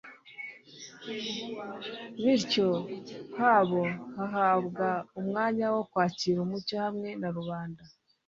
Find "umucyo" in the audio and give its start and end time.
6.41-6.75